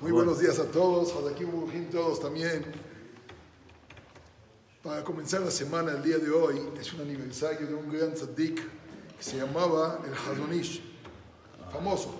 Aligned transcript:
Muy 0.00 0.12
buenos 0.12 0.40
días 0.40 0.58
a 0.58 0.64
todos, 0.64 1.12
aquí 1.30 1.44
todos 1.92 2.20
también. 2.20 2.64
Para 4.82 5.04
comenzar 5.04 5.42
la 5.42 5.50
semana, 5.50 5.92
el 5.92 6.02
día 6.02 6.16
de 6.16 6.30
hoy, 6.30 6.58
es 6.80 6.94
un 6.94 7.02
aniversario 7.02 7.66
de 7.66 7.74
un 7.74 7.92
gran 7.92 8.14
tzaddik 8.14 8.54
que 9.18 9.22
se 9.22 9.36
llamaba 9.36 10.00
el 10.06 10.14
Hazonish, 10.14 10.82
famoso. 11.70 12.14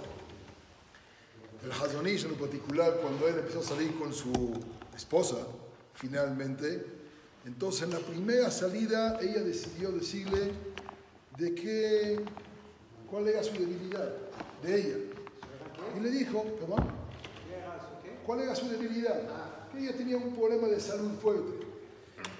El 1.64 1.72
Hazonish 1.72 2.26
en 2.26 2.34
particular, 2.34 2.98
cuando 3.00 3.26
él 3.26 3.36
empezó 3.38 3.60
a 3.60 3.62
salir 3.62 3.98
con 3.98 4.12
su 4.12 4.52
esposa, 4.94 5.38
finalmente, 5.94 6.84
entonces 7.46 7.84
en 7.84 7.92
la 7.92 8.00
primera 8.00 8.50
salida 8.50 9.18
ella 9.22 9.42
decidió 9.42 9.90
decirle 9.90 10.52
de 11.38 11.54
qué, 11.54 12.20
cuál 13.10 13.26
era 13.26 13.42
su 13.42 13.54
debilidad, 13.54 14.12
de 14.62 14.80
ella. 14.80 14.96
Y 15.96 16.00
le 16.00 16.10
dijo, 16.10 16.44
perdón, 16.60 17.09
¿cuál 18.24 18.40
era 18.40 18.54
su 18.54 18.68
debilidad? 18.68 19.22
Que 19.72 19.78
ella 19.78 19.96
tenía 19.96 20.16
un 20.16 20.34
problema 20.34 20.68
de 20.68 20.80
salud 20.80 21.12
fuerte. 21.20 21.66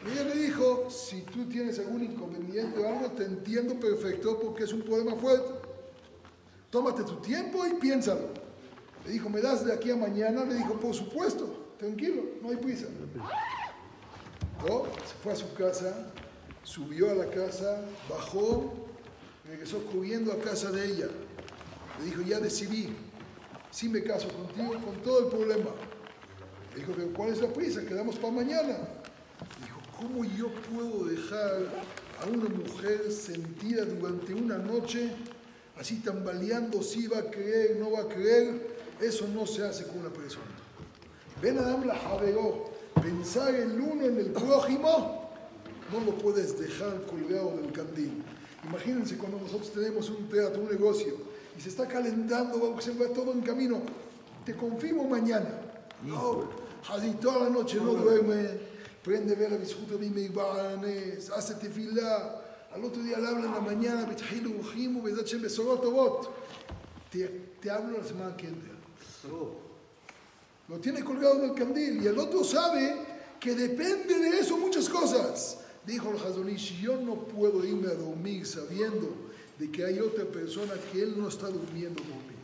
Y 0.06 0.12
ella 0.12 0.34
le 0.34 0.40
dijo, 0.40 0.88
si 0.90 1.22
tú 1.22 1.46
tienes 1.46 1.78
algún 1.78 2.02
inconveniente 2.02 2.80
o 2.80 2.88
algo, 2.88 3.10
te 3.12 3.24
entiendo 3.24 3.74
perfecto 3.78 4.38
porque 4.40 4.64
es 4.64 4.72
un 4.72 4.82
problema 4.82 5.14
fuerte. 5.16 5.52
Tómate 6.70 7.02
tu 7.04 7.16
tiempo 7.16 7.66
y 7.66 7.74
piénsalo. 7.74 8.28
Le 9.04 9.12
dijo, 9.12 9.28
¿me 9.28 9.40
das 9.40 9.64
de 9.64 9.72
aquí 9.72 9.90
a 9.90 9.96
mañana? 9.96 10.44
Le 10.44 10.54
dijo, 10.54 10.74
por 10.74 10.94
supuesto, 10.94 11.74
tranquilo, 11.78 12.22
no 12.42 12.50
hay 12.50 12.56
prisa. 12.56 12.86
¿No? 14.66 14.84
Se 14.84 15.14
fue 15.22 15.32
a 15.32 15.36
su 15.36 15.52
casa, 15.54 16.12
subió 16.62 17.10
a 17.10 17.14
la 17.14 17.26
casa, 17.26 17.82
bajó, 18.08 18.72
regresó 19.48 19.84
corriendo 19.86 20.32
a 20.32 20.38
casa 20.38 20.70
de 20.70 20.86
ella. 20.86 21.08
Le 21.98 22.04
dijo, 22.04 22.22
ya 22.22 22.40
decidí, 22.40 22.94
si 23.70 23.88
me 23.88 24.02
caso 24.02 24.28
contigo 24.28 24.74
con 24.84 25.02
todo 25.02 25.26
el 25.26 25.26
problema. 25.26 25.70
Le 26.74 26.80
dijo, 26.80 26.92
pero 26.96 27.12
¿cuál 27.12 27.30
es 27.30 27.40
la 27.40 27.48
prisa? 27.48 27.84
Quedamos 27.84 28.16
para 28.16 28.32
mañana. 28.32 28.76
Dijo, 29.62 29.80
¿cómo 29.96 30.24
yo 30.24 30.48
puedo 30.72 31.04
dejar 31.04 31.68
a 32.20 32.26
una 32.26 32.48
mujer 32.48 33.10
sentida 33.10 33.84
durante 33.84 34.34
una 34.34 34.58
noche, 34.58 35.10
así 35.78 35.96
tambaleando 35.96 36.82
si 36.82 37.06
va 37.06 37.18
a 37.18 37.30
creer, 37.30 37.76
no 37.78 37.92
va 37.92 38.02
a 38.02 38.08
creer? 38.08 38.78
Eso 39.00 39.26
no 39.28 39.46
se 39.46 39.64
hace 39.64 39.86
con 39.86 39.98
una 39.98 40.10
persona. 40.10 40.44
Ven 41.40 41.58
Adam 41.58 41.86
la 41.86 41.96
javeró, 41.96 42.70
pensar 43.00 43.54
el 43.54 43.80
uno 43.80 44.04
en 44.04 44.18
el 44.18 44.30
prójimo, 44.30 45.30
no 45.90 46.00
lo 46.04 46.18
puedes 46.18 46.58
dejar 46.58 47.02
colgado 47.06 47.56
del 47.56 47.72
candil. 47.72 48.22
Imagínense 48.68 49.16
cuando 49.16 49.38
nosotros 49.38 49.72
tenemos 49.72 50.10
un 50.10 50.28
teatro, 50.28 50.62
un 50.62 50.68
negocio, 50.68 51.14
y 51.60 51.62
se 51.62 51.68
está 51.68 51.86
calentando, 51.86 52.80
se 52.80 52.94
va 52.94 53.12
todo 53.12 53.32
en 53.32 53.42
camino. 53.42 53.82
Te 54.46 54.56
confirmo 54.56 55.04
mañana. 55.04 55.60
No, 56.02 56.48
así 56.88 57.10
toda 57.20 57.44
la 57.44 57.50
noche 57.50 57.76
no 57.76 57.92
duerme, 57.92 58.48
prende 59.04 59.34
ver 59.34 59.50
la 59.50 59.58
disfruta 59.58 59.96
de 59.96 60.08
mi 60.08 60.30
hace 61.36 61.54
tefilá. 61.56 62.40
Al 62.72 62.82
otro 62.82 63.02
día 63.02 63.18
le 63.18 63.28
habla 63.28 63.44
en 63.44 63.52
la 63.52 63.60
mañana, 63.60 64.08
te, 67.10 67.28
te 67.60 67.70
hablo 67.70 67.98
la 67.98 68.04
semana 68.04 68.34
que 68.38 68.46
entra. 68.46 68.72
Lo 70.66 70.78
tiene 70.78 71.04
colgado 71.04 71.44
en 71.44 71.50
el 71.50 71.54
candil 71.54 72.02
y 72.02 72.06
el 72.06 72.18
otro 72.18 72.42
sabe 72.42 73.04
que 73.38 73.54
depende 73.54 74.18
de 74.18 74.38
eso 74.38 74.56
muchas 74.56 74.88
cosas. 74.88 75.58
Dijo 75.84 76.10
el 76.10 76.16
Hazonish, 76.16 76.80
yo 76.80 76.96
no 76.96 77.16
puedo 77.16 77.62
irme 77.66 77.88
a 77.88 77.94
dormir 77.94 78.46
sabiendo 78.46 79.28
de 79.60 79.70
que 79.70 79.84
hay 79.84 80.00
otra 80.00 80.24
persona 80.24 80.72
que 80.90 81.02
él 81.02 81.14
no 81.18 81.28
está 81.28 81.48
durmiendo 81.48 82.00
conmigo. 82.00 82.40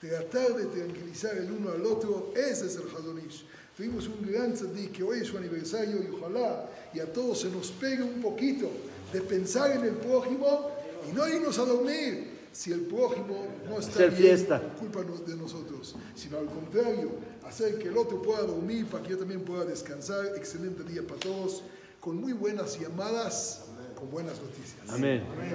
Tratar 0.00 0.56
de 0.56 0.66
tranquilizar 0.66 1.36
el 1.36 1.50
uno 1.52 1.70
al 1.70 1.86
otro, 1.86 2.32
ese 2.34 2.66
es 2.66 2.74
el 2.74 2.88
Hazonish. 2.88 3.46
Tuvimos 3.76 4.08
un 4.08 4.26
gran 4.26 4.52
tzaddik 4.52 4.92
que 4.92 5.02
hoy 5.04 5.20
es 5.20 5.28
su 5.28 5.38
aniversario 5.38 5.96
y 6.02 6.12
ojalá 6.12 6.68
y 6.92 6.98
a 6.98 7.12
todos 7.12 7.40
se 7.40 7.50
nos 7.50 7.70
pegue 7.70 8.02
un 8.02 8.20
poquito 8.20 8.68
de 9.12 9.20
pensar 9.20 9.70
en 9.70 9.84
el 9.84 9.94
prójimo 9.94 10.70
y 11.08 11.12
no 11.12 11.26
irnos 11.28 11.56
a 11.58 11.64
dormir 11.64 12.34
si 12.52 12.72
el 12.72 12.82
prójimo 12.82 13.46
no 13.68 13.78
está 13.78 14.06
bien 14.06 14.12
fiesta. 14.12 14.60
culpa 14.78 15.02
de 15.02 15.36
nosotros, 15.36 15.94
sino 16.16 16.38
al 16.38 16.46
contrario, 16.46 17.10
hacer 17.46 17.78
que 17.78 17.88
el 17.88 17.96
otro 17.96 18.20
pueda 18.22 18.42
dormir 18.42 18.86
para 18.86 19.04
que 19.04 19.10
yo 19.10 19.18
también 19.18 19.42
pueda 19.42 19.64
descansar. 19.64 20.34
Excelente 20.36 20.82
día 20.84 21.02
para 21.06 21.20
todos, 21.20 21.62
con 22.00 22.16
muy 22.16 22.32
buenas 22.32 22.78
llamadas, 22.78 23.66
con 24.04 24.10
buenas 24.10 24.34
noticias. 24.40 24.90
Amén. 24.90 25.24
Amén. 25.32 25.52